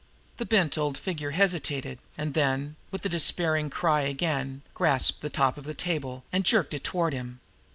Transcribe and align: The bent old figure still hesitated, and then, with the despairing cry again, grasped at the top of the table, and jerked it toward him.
The 0.37 0.47
bent 0.47 0.79
old 0.79 0.97
figure 0.97 1.29
still 1.33 1.37
hesitated, 1.41 1.99
and 2.17 2.33
then, 2.33 2.75
with 2.89 3.03
the 3.03 3.07
despairing 3.09 3.69
cry 3.69 4.01
again, 4.01 4.63
grasped 4.73 5.17
at 5.23 5.31
the 5.31 5.37
top 5.37 5.59
of 5.59 5.63
the 5.63 5.75
table, 5.75 6.23
and 6.31 6.43
jerked 6.43 6.73
it 6.73 6.83
toward 6.83 7.13
him. 7.13 7.39